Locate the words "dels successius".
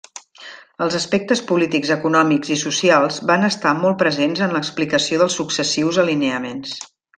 5.23-6.03